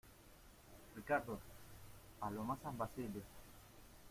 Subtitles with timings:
[0.95, 1.39] Ricardo...
[2.19, 3.21] paloma San Basilio.